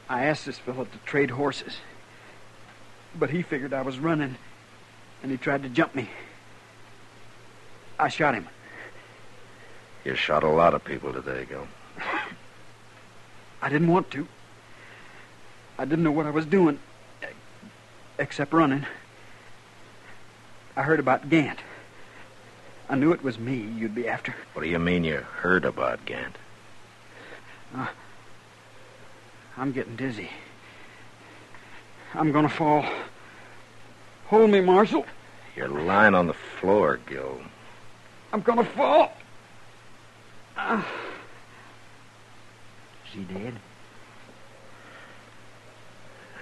I 0.08 0.24
asked 0.24 0.44
this 0.44 0.58
fellow 0.58 0.86
to 0.86 0.98
trade 1.06 1.30
horses, 1.30 1.76
but 3.16 3.30
he 3.30 3.42
figured 3.42 3.72
I 3.72 3.82
was 3.82 4.00
running, 4.00 4.36
and 5.22 5.30
he 5.30 5.38
tried 5.38 5.62
to 5.62 5.68
jump 5.68 5.94
me. 5.94 6.10
I 8.00 8.08
shot 8.08 8.34
him. 8.34 8.48
You 10.06 10.14
shot 10.14 10.42
a 10.42 10.48
lot 10.48 10.72
of 10.72 10.82
people 10.82 11.12
today, 11.12 11.44
Gil. 11.46 11.68
I 13.62 13.68
didn't 13.68 13.88
want 13.88 14.10
to. 14.12 14.26
I 15.78 15.84
didn't 15.84 16.02
know 16.02 16.10
what 16.10 16.24
I 16.24 16.30
was 16.30 16.46
doing, 16.46 16.78
except 18.18 18.54
running. 18.54 18.86
I 20.76 20.82
heard 20.82 20.98
about 20.98 21.28
Gant. 21.28 21.58
I 22.88 22.96
knew 22.96 23.12
it 23.12 23.22
was 23.22 23.38
me 23.38 23.56
you'd 23.56 23.94
be 23.94 24.08
after. 24.08 24.34
What 24.54 24.62
do 24.62 24.68
you 24.68 24.78
mean 24.78 25.04
you 25.04 25.18
heard 25.18 25.66
about 25.66 26.04
Gant? 26.06 26.36
Uh, 27.76 27.86
I'm 29.58 29.72
getting 29.72 29.96
dizzy. 29.96 30.30
I'm 32.14 32.32
gonna 32.32 32.48
fall. 32.48 32.84
Hold 34.28 34.50
me, 34.50 34.62
Marshal. 34.62 35.04
You're 35.54 35.68
lying 35.68 36.14
on 36.14 36.28
the 36.28 36.36
floor, 36.60 36.98
Gil. 37.06 37.40
I'm 38.32 38.40
gonna 38.42 38.64
fall. 38.64 39.12
Uh, 40.56 40.82
Is 43.06 43.12
he 43.14 43.20
dead? 43.34 43.54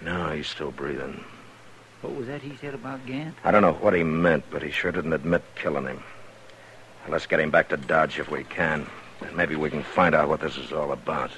No, 0.02 0.30
he's 0.30 0.46
still 0.46 0.70
breathing. 0.70 1.24
What 2.02 2.14
was 2.14 2.26
that 2.28 2.42
he 2.42 2.56
said 2.56 2.74
about 2.74 3.04
Gant? 3.06 3.34
I 3.42 3.50
don't 3.50 3.62
know 3.62 3.72
what 3.74 3.94
he 3.94 4.02
meant, 4.04 4.44
but 4.50 4.62
he 4.62 4.70
sure 4.70 4.92
didn't 4.92 5.12
admit 5.12 5.42
killing 5.56 5.86
him. 5.86 6.02
Let's 7.08 7.26
get 7.26 7.40
him 7.40 7.50
back 7.50 7.70
to 7.70 7.76
Dodge 7.76 8.18
if 8.18 8.30
we 8.30 8.44
can. 8.44 8.86
And 9.22 9.36
maybe 9.36 9.56
we 9.56 9.70
can 9.70 9.82
find 9.82 10.14
out 10.14 10.28
what 10.28 10.40
this 10.40 10.56
is 10.56 10.72
all 10.72 10.92
about. 10.92 11.30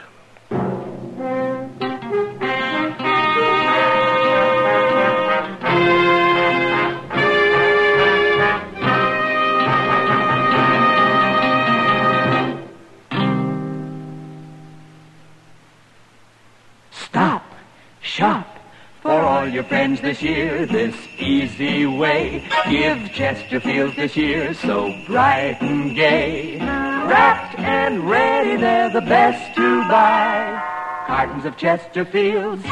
This 20.00 20.22
year. 20.22 20.66
This 20.66 20.94
easy 21.18 21.86
way. 21.86 22.44
Give 22.68 23.10
Chesterfield 23.12 23.94
this 23.96 24.16
year 24.16 24.54
so 24.54 24.94
bright 25.06 25.58
and 25.60 25.94
gay. 25.94 26.58
Wrapped 26.58 27.58
and 27.58 28.08
ready, 28.08 28.56
they're 28.56 28.90
the 28.90 29.00
best 29.00 29.56
to 29.56 29.80
buy. 29.88 30.62
Cartons 31.06 31.44
of 31.44 31.56
Chesterfields, 31.56 32.62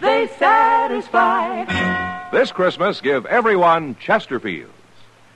they 0.00 0.28
satisfy. 0.38 1.64
This 2.30 2.52
Christmas, 2.52 3.00
give 3.00 3.24
everyone 3.26 3.94
Chesterfields. 3.94 4.68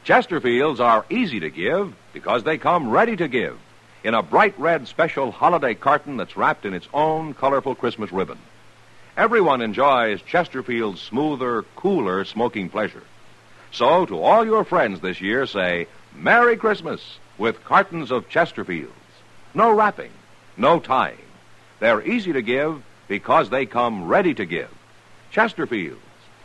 Chesterfields 0.04 0.80
are 0.80 1.06
easy 1.08 1.40
to 1.40 1.48
give 1.48 1.94
because 2.12 2.44
they 2.44 2.58
come 2.58 2.90
ready 2.90 3.16
to 3.16 3.28
give 3.28 3.58
in 4.04 4.14
a 4.14 4.22
bright 4.22 4.58
red 4.58 4.88
special 4.88 5.30
holiday 5.30 5.74
carton 5.74 6.16
that's 6.16 6.36
wrapped 6.36 6.66
in 6.66 6.74
its 6.74 6.88
own 6.92 7.34
colorful 7.34 7.74
Christmas 7.74 8.12
ribbon. 8.12 8.38
Everyone 9.16 9.60
enjoys 9.60 10.22
Chesterfield's 10.22 11.02
smoother, 11.02 11.64
cooler 11.76 12.24
smoking 12.24 12.70
pleasure. 12.70 13.02
So, 13.70 14.06
to 14.06 14.18
all 14.18 14.46
your 14.46 14.64
friends 14.64 15.00
this 15.00 15.20
year, 15.20 15.46
say 15.46 15.86
Merry 16.16 16.56
Christmas 16.56 17.18
with 17.36 17.62
cartons 17.62 18.10
of 18.10 18.30
Chesterfields. 18.30 18.88
No 19.52 19.70
wrapping, 19.70 20.12
no 20.56 20.80
tying. 20.80 21.18
They're 21.78 22.02
easy 22.02 22.32
to 22.32 22.40
give 22.40 22.82
because 23.06 23.50
they 23.50 23.66
come 23.66 24.08
ready 24.08 24.32
to 24.32 24.46
give. 24.46 24.70
Chesterfields 25.30 25.98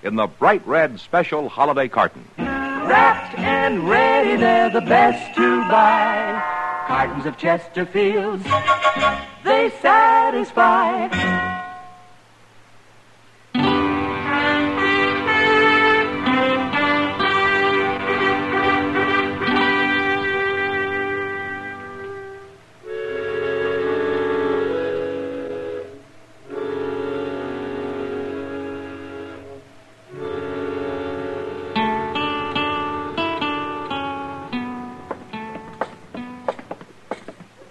in 0.03 0.15
the 0.15 0.27
bright 0.27 0.65
red 0.67 0.99
special 0.99 1.47
holiday 1.47 1.88
carton. 1.88 2.25
Wrapped 2.38 3.38
and 3.39 3.88
ready, 3.88 4.36
they're 4.36 4.69
the 4.69 4.82
best 4.82 5.38
to 5.38 5.62
buy. 5.69 6.84
Cartons 6.86 7.25
of 7.25 7.38
Chesterfields, 7.38 8.43
they 9.45 9.69
satisfy. 9.82 11.46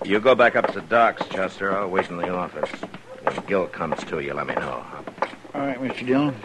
You 0.06 0.20
go 0.20 0.36
back 0.36 0.54
up 0.54 0.72
to 0.72 0.80
Doc's, 0.82 1.26
Chester. 1.30 1.76
I'll 1.76 1.88
wait 1.88 2.08
in 2.10 2.16
the 2.16 2.28
office. 2.28 2.70
When 3.24 3.44
Gil 3.46 3.66
comes 3.66 4.04
to, 4.04 4.20
you 4.20 4.34
let 4.34 4.46
me 4.46 4.54
know. 4.54 4.84
All 5.52 5.60
right, 5.60 5.82
Mr. 5.82 6.06
Dillon. 6.06 6.36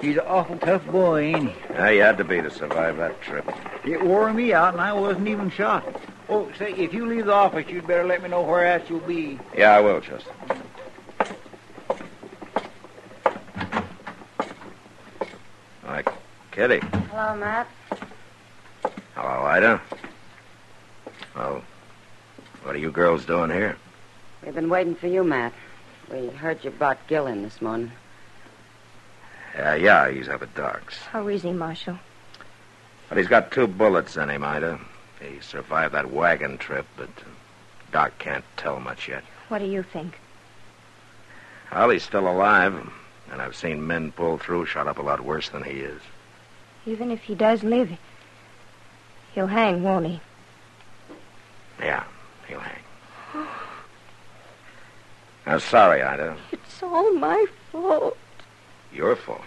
He's 0.00 0.16
an 0.16 0.24
awful 0.26 0.56
tough 0.56 0.86
boy, 0.86 1.20
ain't 1.24 1.50
he? 1.50 1.54
Yeah, 1.74 1.90
you 1.90 2.00
had 2.00 2.16
to 2.16 2.24
be 2.24 2.40
to 2.40 2.50
survive 2.50 2.96
that 2.96 3.20
trip. 3.20 3.46
It 3.84 4.02
wore 4.02 4.32
me 4.32 4.54
out, 4.54 4.72
and 4.72 4.80
I 4.80 4.94
wasn't 4.94 5.28
even 5.28 5.50
shot. 5.50 5.84
Oh, 6.30 6.50
say, 6.58 6.72
if 6.72 6.94
you 6.94 7.04
leave 7.04 7.26
the 7.26 7.34
office, 7.34 7.68
you'd 7.68 7.86
better 7.86 8.04
let 8.04 8.22
me 8.22 8.30
know 8.30 8.40
where 8.40 8.64
at 8.64 8.88
you'll 8.88 9.00
be. 9.00 9.38
Yeah, 9.54 9.72
I 9.72 9.80
will, 9.82 10.00
Chester. 10.00 10.32
Hi, 15.84 16.02
Kitty. 16.50 16.80
Hello, 17.10 17.36
Matt. 17.36 17.68
Hello, 19.14 19.44
Ida. 19.44 19.82
Oh, 21.36 21.62
what 22.70 22.76
are 22.76 22.78
you 22.78 22.92
girls 22.92 23.24
doing 23.24 23.50
here? 23.50 23.76
We've 24.44 24.54
been 24.54 24.68
waiting 24.68 24.94
for 24.94 25.08
you, 25.08 25.24
Matt. 25.24 25.52
We 26.08 26.28
heard 26.28 26.62
you 26.62 26.70
brought 26.70 27.04
Gil 27.08 27.26
in 27.26 27.42
this 27.42 27.60
morning. 27.60 27.90
Yeah, 29.56 29.74
yeah, 29.74 30.08
he's 30.08 30.28
up 30.28 30.40
at 30.40 30.54
Doc's. 30.54 30.96
How 30.98 31.26
is 31.26 31.42
he, 31.42 31.50
Marshal? 31.52 31.98
But 33.08 33.18
he's 33.18 33.26
got 33.26 33.50
two 33.50 33.66
bullets 33.66 34.16
in 34.16 34.30
him, 34.30 34.44
Ida. 34.44 34.78
He 35.20 35.40
survived 35.40 35.94
that 35.94 36.12
wagon 36.12 36.58
trip, 36.58 36.86
but 36.96 37.08
uh, 37.08 37.24
Doc 37.90 38.16
can't 38.20 38.44
tell 38.56 38.78
much 38.78 39.08
yet. 39.08 39.24
What 39.48 39.58
do 39.58 39.66
you 39.66 39.82
think? 39.82 40.20
Well, 41.72 41.90
he's 41.90 42.04
still 42.04 42.28
alive, 42.28 42.88
and 43.32 43.42
I've 43.42 43.56
seen 43.56 43.84
men 43.84 44.12
pull 44.12 44.38
through 44.38 44.66
shot 44.66 44.86
up 44.86 44.98
a 44.98 45.02
lot 45.02 45.20
worse 45.22 45.48
than 45.48 45.64
he 45.64 45.80
is. 45.80 46.00
Even 46.86 47.10
if 47.10 47.22
he 47.22 47.34
does 47.34 47.64
live, 47.64 47.90
he'll 49.34 49.48
hang, 49.48 49.82
won't 49.82 50.06
he? 50.06 50.20
Yeah, 51.80 52.04
he'll 52.50 52.60
hang. 52.60 53.46
I'm 55.46 55.60
sorry, 55.60 56.02
Ida. 56.02 56.36
It's 56.52 56.82
all 56.82 57.14
my 57.14 57.46
fault. 57.72 58.18
Your 58.92 59.16
fault. 59.16 59.42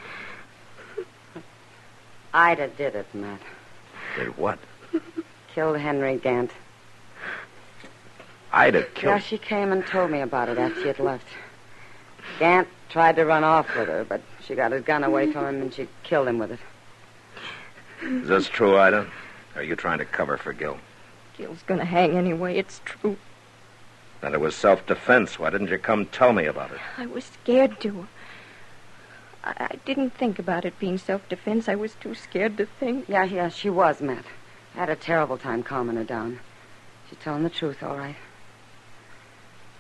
Ida 2.34 2.70
did 2.70 2.96
it, 2.96 3.06
Matt. 3.14 3.42
Did 4.18 4.36
what? 4.38 4.58
Killed 5.54 5.78
Henry 5.78 6.18
Gant. 6.18 6.52
Ida 8.52 8.84
killed. 8.96 9.16
Yeah, 9.16 9.20
she 9.20 9.38
came 9.38 9.72
and 9.72 9.86
told 9.86 10.10
me 10.12 10.22
about 10.22 10.50
it 10.50 10.58
after 10.58 10.82
she 10.82 10.88
had 10.88 11.00
left. 11.00 11.28
Gant 12.40 12.68
tried 12.90 13.16
to 13.18 13.26
run 13.26 13.44
off 13.44 13.68
with 13.76 13.88
her, 13.88 14.04
but 14.04 14.22
she 14.46 14.56
got 14.56 14.72
his 14.72 14.84
gun 14.84 15.04
away 15.04 15.32
from 15.32 15.46
him 15.46 15.62
and 15.62 15.74
she 15.74 15.88
killed 16.04 16.28
him 16.28 16.40
with 16.40 16.52
it. 16.52 16.60
Is 18.02 18.28
this 18.28 18.50
true, 18.50 18.78
Ida? 18.78 19.08
Or 19.56 19.62
are 19.62 19.64
you 19.64 19.76
trying 19.76 20.00
to 20.00 20.06
cover 20.06 20.38
for 20.38 20.54
Gil? 20.54 20.78
Gil's 21.44 21.64
gonna 21.64 21.84
hang 21.84 22.16
anyway. 22.16 22.58
It's 22.58 22.80
true. 22.86 23.18
Then 24.22 24.34
it 24.34 24.40
was 24.40 24.56
self-defense. 24.56 25.38
Why 25.38 25.50
didn't 25.50 25.68
you 25.68 25.78
come 25.78 26.06
tell 26.06 26.32
me 26.32 26.46
about 26.46 26.72
it? 26.72 26.80
I 26.98 27.06
was 27.06 27.26
scared 27.26 27.82
to. 27.82 28.08
I, 29.44 29.54
I 29.72 29.76
didn't 29.84 30.12
think 30.12 30.40
about 30.40 30.64
it 30.64 30.80
being 30.80 30.98
self-defense. 30.98 31.68
I 31.68 31.76
was 31.76 31.96
too 31.96 32.16
scared 32.16 32.56
to 32.56 32.66
think. 32.66 33.10
Yeah, 33.10 33.26
yeah, 33.26 33.50
she 33.50 33.70
was, 33.70 34.02
Matt. 34.02 34.24
I 34.74 34.78
had 34.78 34.90
a 34.90 34.96
terrible 34.96 35.38
time 35.38 35.64
calming 35.64 35.98
her 35.98 36.06
down. 36.06 36.40
She's 37.10 37.20
telling 37.20 37.44
the 37.44 37.50
truth, 37.50 37.84
all 37.84 37.98
right. 37.98 38.16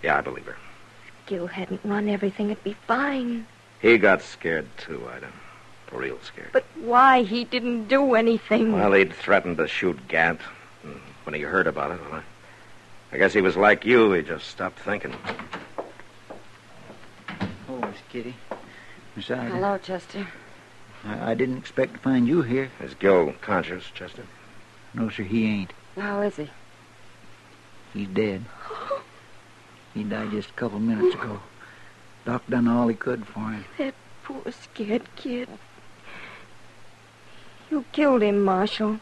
Yeah, 0.02 0.17
I 0.17 0.21
believe 0.21 0.45
her. 0.45 0.58
If 1.08 1.28
Gil 1.28 1.47
hadn't 1.47 1.80
run 1.86 2.10
everything, 2.10 2.49
it'd 2.49 2.65
be 2.65 2.76
fine. 2.86 3.47
He 3.82 3.97
got 3.97 4.21
scared 4.21 4.67
too, 4.78 5.08
Ida. 5.15 5.32
Real 5.93 6.19
scared. 6.23 6.49
But 6.52 6.65
why? 6.82 7.23
He 7.23 7.45
didn't 7.45 7.88
do 7.88 8.15
anything. 8.15 8.73
Well, 8.73 8.91
he'd 8.91 9.13
threatened 9.13 9.58
to 9.60 9.67
shoot 9.69 10.10
Gant. 10.10 10.41
And 11.25 11.33
When 11.33 11.36
he 11.36 11.41
heard 11.41 11.67
about 11.67 11.91
it, 11.91 11.99
well, 12.01 12.21
I, 12.21 13.15
I 13.15 13.17
guess 13.17 13.33
he 13.33 13.41
was 13.41 13.55
like 13.55 13.86
you. 13.86 14.12
He 14.12 14.21
just 14.23 14.47
stopped 14.47 14.79
thinking. 14.79 15.13
Oh, 17.69 17.77
Miss 17.77 17.97
Kitty. 18.09 18.36
Miss 19.15 19.31
Ida. 19.31 19.49
Hello, 19.49 19.77
Chester. 19.77 20.27
I, 21.05 21.31
I 21.31 21.33
didn't 21.33 21.57
expect 21.57 21.93
to 21.93 21.99
find 21.99 22.27
you 22.27 22.41
here. 22.41 22.69
Is 22.81 22.93
Gil 22.95 23.33
conscious, 23.41 23.86
Chester? 23.93 24.23
No, 24.93 25.09
sir, 25.09 25.23
he 25.23 25.45
ain't. 25.45 25.73
How 25.95 26.21
is 26.21 26.36
he? 26.36 26.49
He's 27.93 28.07
dead. 28.07 28.43
He 29.93 30.03
died 30.03 30.31
just 30.31 30.49
a 30.49 30.53
couple 30.53 30.79
minutes 30.79 31.15
ago. 31.15 31.39
Doc 32.25 32.43
done 32.49 32.67
all 32.67 32.88
he 32.88 32.95
could 32.95 33.27
for 33.27 33.39
him. 33.51 33.65
That 33.77 33.93
poor 34.23 34.41
scared 34.51 35.03
kid. 35.15 35.47
You 37.69 37.86
killed 37.91 38.23
him, 38.23 38.43
Marshal. 38.43 38.99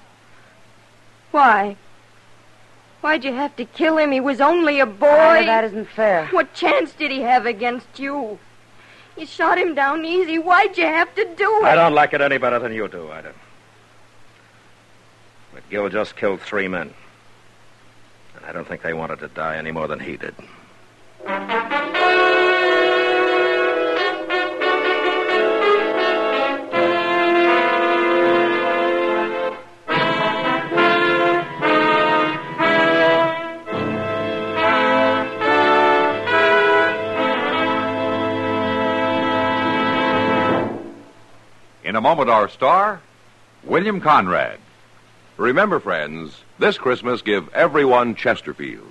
Why? 1.31 1.77
Why'd 3.02 3.24
you 3.24 3.34
have 3.34 3.56
to 3.56 3.66
kill 3.66 3.98
him? 3.98 4.12
He 4.12 4.20
was 4.20 4.40
only 4.40 4.80
a 4.80 4.86
boy. 4.86 5.08
Ida, 5.08 5.46
that 5.48 5.64
isn't 5.66 5.90
fair. 5.90 6.28
What 6.28 6.54
chance 6.54 6.94
did 6.94 7.12
he 7.12 7.22
have 7.22 7.48
against 7.48 8.00
you? 8.00 8.38
You 9.18 9.26
shot 9.26 9.58
him 9.58 9.76
down 9.76 10.06
easy. 10.06 10.38
Why'd 10.38 10.78
you 10.78 10.86
have 10.86 11.14
to 11.16 11.26
do 11.36 11.58
it? 11.58 11.66
I 11.66 11.76
don't 11.76 11.94
like 11.94 12.14
it 12.14 12.22
any 12.22 12.38
better 12.38 12.60
than 12.60 12.74
you 12.74 12.88
do, 12.88 13.12
Ida. 13.12 13.34
But 15.54 15.68
Gil 15.70 15.90
just 15.90 16.16
killed 16.16 16.42
three 16.42 16.68
men. 16.68 16.94
And 18.36 18.46
I 18.46 18.52
don't 18.52 18.68
think 18.68 18.84
they 18.84 18.94
wanted 18.94 19.20
to 19.20 19.28
die 19.30 19.58
any 19.58 19.72
more 19.72 19.88
than 19.88 20.00
he 20.00 20.18
did. 20.18 20.36
Moment, 42.12 42.30
our 42.30 42.50
star, 42.50 43.00
William 43.63 44.02
Conrad. 44.02 44.60
Remember, 45.38 45.80
friends, 45.80 46.43
this 46.60 46.78
Christmas 46.78 47.21
give 47.21 47.47
everyone 47.54 48.15
Chesterfields. 48.15 48.84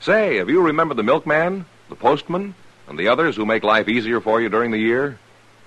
Say, 0.00 0.36
have 0.36 0.48
you 0.48 0.62
remembered 0.62 0.96
the 0.96 1.02
milkman, 1.02 1.66
the 1.90 1.94
postman, 1.94 2.54
and 2.88 2.98
the 2.98 3.08
others 3.08 3.36
who 3.36 3.44
make 3.44 3.64
life 3.64 3.86
easier 3.86 4.18
for 4.22 4.40
you 4.40 4.48
during 4.48 4.70
the 4.70 4.78
year? 4.78 5.18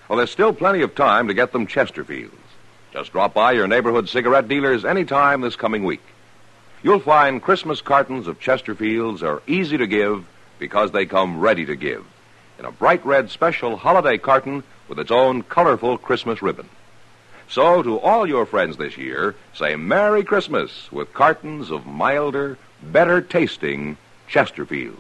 Well, 0.09 0.17
there's 0.17 0.31
still 0.31 0.53
plenty 0.53 0.81
of 0.81 0.95
time 0.95 1.27
to 1.27 1.35
get 1.35 1.51
them 1.51 1.67
Chesterfields. 1.67 2.31
Just 2.91 3.11
drop 3.11 3.35
by 3.35 3.51
your 3.51 3.67
neighborhood 3.67 4.09
cigarette 4.09 4.47
dealers 4.47 4.83
any 4.83 5.05
time 5.05 5.41
this 5.41 5.55
coming 5.55 5.83
week. 5.83 6.01
You'll 6.81 6.99
find 6.99 7.43
Christmas 7.43 7.79
cartons 7.79 8.25
of 8.25 8.39
Chesterfields 8.39 9.21
are 9.21 9.43
easy 9.45 9.77
to 9.77 9.85
give 9.85 10.25
because 10.57 10.89
they 10.89 11.05
come 11.05 11.39
ready 11.39 11.63
to 11.67 11.75
give 11.75 12.03
in 12.57 12.65
a 12.65 12.71
bright 12.71 13.05
red 13.05 13.29
special 13.29 13.77
holiday 13.77 14.17
carton 14.17 14.63
with 14.91 14.99
its 14.99 15.09
own 15.09 15.41
colorful 15.43 15.97
Christmas 15.97 16.41
ribbon. 16.41 16.67
So, 17.47 17.81
to 17.81 17.97
all 17.99 18.27
your 18.27 18.45
friends 18.45 18.75
this 18.75 18.97
year, 18.97 19.35
say 19.53 19.77
Merry 19.77 20.21
Christmas 20.21 20.91
with 20.91 21.13
cartons 21.13 21.71
of 21.71 21.85
milder, 21.85 22.57
better 22.83 23.21
tasting 23.21 23.95
Chesterfields. 24.29 24.97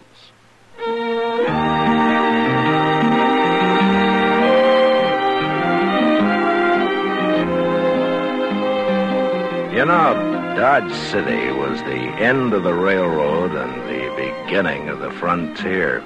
You 9.75 9.85
know, 9.85 10.55
Dodge 10.57 10.93
City 10.93 11.51
was 11.51 11.79
the 11.81 11.99
end 12.23 12.53
of 12.53 12.63
the 12.63 12.73
railroad 12.73 13.51
and 13.51 13.89
the 13.89 14.09
beginning 14.15 14.87
of 14.87 14.99
the 14.99 15.11
frontier. 15.11 15.99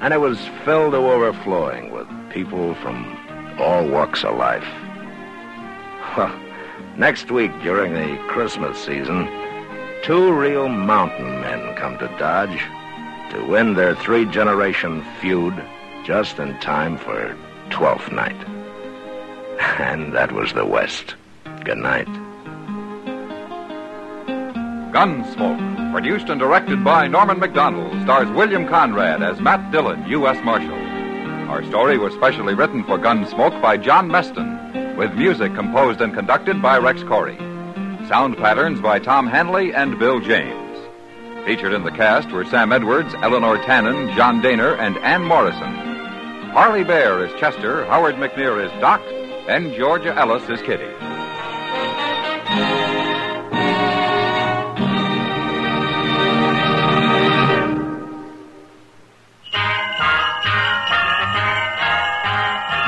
And 0.00 0.14
it 0.14 0.20
was 0.20 0.38
filled 0.64 0.92
to 0.92 0.98
overflowing 0.98 1.90
with 1.90 2.08
people 2.30 2.74
from 2.76 3.04
all 3.58 3.86
walks 3.88 4.24
of 4.24 4.36
life. 4.36 4.66
Well, 6.16 6.34
next 6.96 7.30
week 7.30 7.52
during 7.62 7.92
the 7.92 8.16
Christmas 8.28 8.78
season, 8.78 9.28
two 10.02 10.32
real 10.32 10.68
mountain 10.68 11.40
men 11.40 11.74
come 11.76 11.98
to 11.98 12.08
Dodge 12.18 12.60
to 13.30 13.44
win 13.46 13.74
their 13.74 13.94
three 13.96 14.24
generation 14.26 15.04
feud 15.20 15.54
just 16.04 16.38
in 16.38 16.58
time 16.60 16.96
for 16.98 17.36
Twelfth 17.70 18.12
Night. 18.12 18.36
And 19.78 20.12
that 20.12 20.32
was 20.32 20.52
the 20.52 20.66
West. 20.66 21.14
Good 21.64 21.78
night. 21.78 22.08
Gunsmoke, 24.92 25.92
produced 25.92 26.28
and 26.28 26.38
directed 26.40 26.84
by 26.84 27.06
Norman 27.06 27.38
Macdonnell, 27.38 28.02
stars 28.04 28.30
William 28.30 28.66
Conrad 28.66 29.22
as 29.22 29.40
Matt 29.40 29.70
Dillon, 29.72 30.06
U.S. 30.08 30.42
Marshal. 30.44 30.85
Our 31.48 31.64
story 31.64 31.96
was 31.96 32.12
specially 32.12 32.54
written 32.54 32.82
for 32.84 32.98
Gunsmoke 32.98 33.62
by 33.62 33.76
John 33.76 34.08
Meston, 34.08 34.96
with 34.96 35.14
music 35.14 35.54
composed 35.54 36.00
and 36.00 36.12
conducted 36.12 36.60
by 36.60 36.76
Rex 36.78 37.02
Koury. 37.02 37.38
Sound 38.08 38.36
patterns 38.36 38.80
by 38.80 38.98
Tom 38.98 39.28
Hanley 39.28 39.72
and 39.72 39.96
Bill 39.98 40.18
James. 40.18 40.78
Featured 41.46 41.72
in 41.72 41.84
the 41.84 41.92
cast 41.92 42.32
were 42.32 42.44
Sam 42.44 42.72
Edwards, 42.72 43.14
Eleanore 43.22 43.58
Tanin, 43.58 44.14
John 44.16 44.42
Dehner, 44.42 44.76
and 44.76 44.98
Ann 44.98 45.22
Morrison. 45.22 45.72
Parley 46.52 46.82
Baer 46.82 47.24
is 47.24 47.40
Chester, 47.40 47.86
Howard 47.86 48.16
McNear 48.16 48.64
is 48.64 48.72
Doc, 48.80 49.00
and 49.48 49.72
Georgia 49.74 50.14
Ellis 50.16 50.48
is 50.48 50.60
Kitty. 50.62 50.92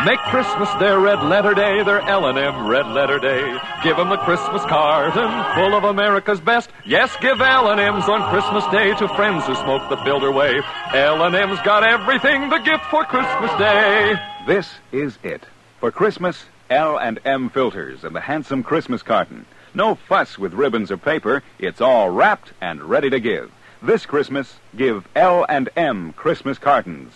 Make 0.09 0.21
Christmas 0.21 0.73
their 0.81 0.99
red 0.99 1.23
letter 1.23 1.53
day, 1.53 1.83
their 1.83 2.01
L&M 2.01 2.67
red 2.67 2.87
letter 2.87 3.19
day. 3.19 3.59
Give 3.83 3.95
them 3.95 4.09
the 4.09 4.17
Christmas 4.17 4.63
carton 4.63 5.55
full 5.55 5.77
of 5.77 5.85
America's 5.85 6.41
best. 6.41 6.71
Yes, 6.87 7.15
give 7.21 7.43
L&M's 7.43 8.09
on 8.09 8.31
Christmas 8.31 8.65
Day 8.73 8.95
to 8.95 9.15
friends 9.15 9.45
who 9.45 9.55
smoke 9.57 9.87
the 9.91 9.97
builder 9.97 10.33
way. 10.33 10.63
L&M's 10.95 11.61
got 11.61 11.87
everything 11.87 12.49
the 12.49 12.57
gift 12.57 12.87
for 12.87 13.05
Christmas 13.05 13.51
Day. 13.59 14.15
This 14.47 14.77
is 14.93 15.19
it. 15.23 15.45
For 15.79 15.91
Christmas, 15.91 16.43
L&M 16.71 17.51
filters 17.51 18.03
and 18.03 18.17
the 18.17 18.23
handsome 18.23 18.63
Christmas 18.63 19.03
carton. 19.03 19.45
No 19.75 19.95
fuss 19.95 20.39
with 20.39 20.55
ribbons 20.55 20.91
or 20.91 20.97
paper. 20.97 21.43
It's 21.59 21.83
all 21.83 22.09
wrapped 22.09 22.55
and 22.63 22.83
ready 22.83 23.11
to 23.11 23.21
give. 23.21 23.53
This 23.83 24.07
Christmas, 24.07 24.57
give 24.75 25.07
L&M 25.15 26.15
Christmas 26.15 26.57
cartons. 26.57 27.13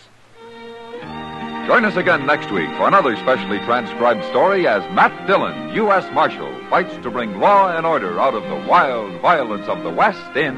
Join 1.67 1.85
us 1.85 1.95
again 1.97 2.27
next 2.27 2.51
week 2.51 2.69
for 2.71 2.89
another 2.89 3.17
specially 3.17 3.59
transcribed 3.61 4.25
story 4.25 4.67
as 4.67 4.83
Matt 4.93 5.29
Dillon, 5.29 5.73
U.S. 5.77 6.05
Marshal, 6.13 6.53
fights 6.69 6.97
to 7.05 7.11
bring 7.11 7.39
law 7.39 7.77
and 7.77 7.87
order 7.87 8.21
out 8.21 8.35
of 8.35 8.43
the 8.43 8.69
wild 8.69 9.21
violence 9.21 9.69
of 9.69 9.85
the 9.85 9.91
West 9.91 10.37
in 10.37 10.57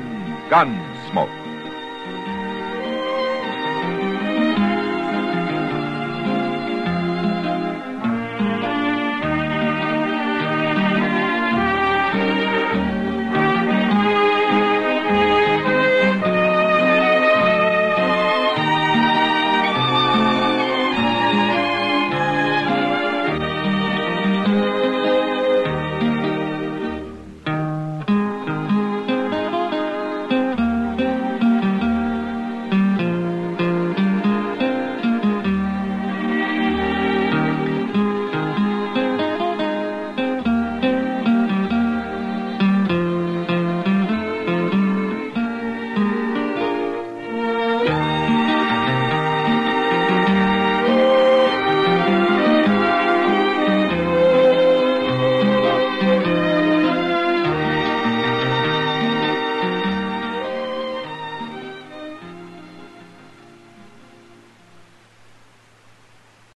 Gunsmoke. 0.48 1.43